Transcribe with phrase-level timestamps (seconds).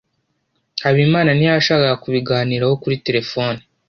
[0.83, 3.59] habimana ntiyashakaga kubiganiraho kuri terefone